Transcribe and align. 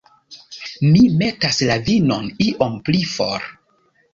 Mi 0.93 1.03
metas 1.19 1.61
la 1.73 1.77
vinon 1.91 2.33
iom 2.49 2.81
pli 2.89 3.07
for 3.15 3.47